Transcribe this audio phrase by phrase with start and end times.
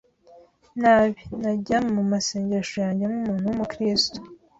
[0.81, 4.17] nabi, najya mu masengesho yanjye nk'umuntu w'umukristo.”